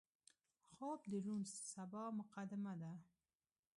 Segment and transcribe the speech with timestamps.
[0.73, 1.41] خوب د روڼ
[1.71, 2.93] سبا مقدمه ده